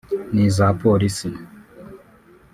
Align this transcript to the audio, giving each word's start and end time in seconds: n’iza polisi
n’iza 0.33 0.65
polisi 0.81 1.27